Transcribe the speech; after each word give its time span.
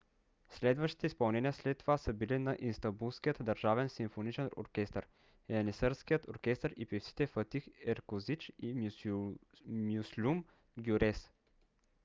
следващите 0.49 1.07
изпълнения 1.07 1.53
след 1.53 1.77
това 1.77 1.97
са 1.97 2.13
били 2.13 2.39
на 2.39 2.57
истанбулският 2.59 3.37
държавен 3.45 3.89
симфоничен 3.89 4.49
оркестър 4.57 5.07
янисарският 5.49 6.27
оркестър 6.27 6.73
и 6.77 6.85
певците 6.85 7.27
фатих 7.27 7.65
еркозич 7.85 8.51
и 8.59 8.91
мюслюм 9.67 10.43
гюрес 10.77 11.31